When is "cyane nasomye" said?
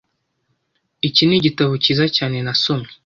2.15-2.89